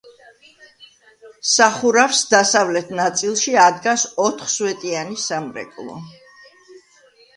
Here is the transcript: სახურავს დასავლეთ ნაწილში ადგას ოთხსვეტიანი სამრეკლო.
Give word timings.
სახურავს 1.49 2.23
დასავლეთ 2.31 2.89
ნაწილში 3.01 3.53
ადგას 3.67 4.07
ოთხსვეტიანი 4.25 5.21
სამრეკლო. 5.29 6.01